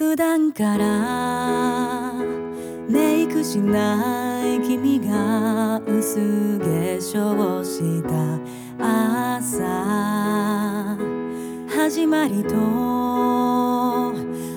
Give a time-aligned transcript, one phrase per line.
[0.00, 2.14] 普段から
[2.88, 8.02] メイクしない君が薄化粧し
[8.78, 10.96] た朝。
[11.68, 12.54] 始まりと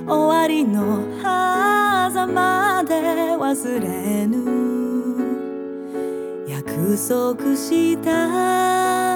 [0.07, 3.01] 終わりの狭間で
[3.35, 4.45] 忘れぬ。
[6.47, 9.12] 約束した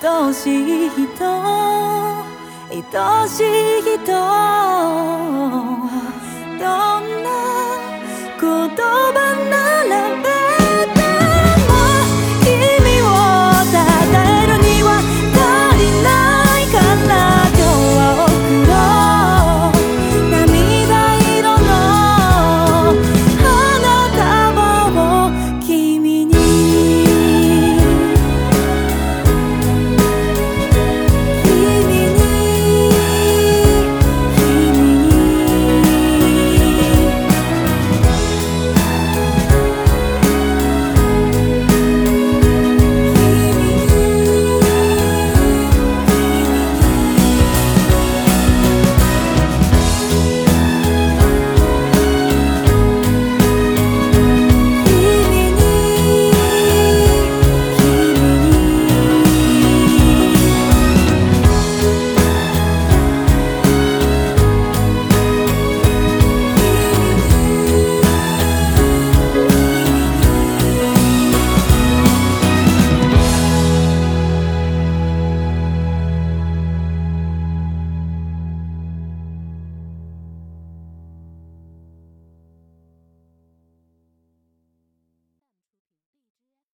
[0.00, 1.24] 愛しい人。
[2.70, 4.06] 愛しい人。
[6.58, 6.64] ど
[7.00, 7.28] んな
[8.38, 8.42] こ
[8.76, 9.07] と